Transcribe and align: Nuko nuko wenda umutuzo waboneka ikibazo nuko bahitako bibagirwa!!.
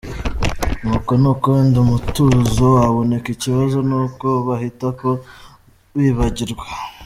Nuko 0.83 1.11
nuko 1.21 1.45
wenda 1.55 1.77
umutuzo 1.85 2.63
waboneka 2.77 3.27
ikibazo 3.35 3.77
nuko 3.89 4.27
bahitako 4.47 5.09
bibagirwa!!. 5.97 6.63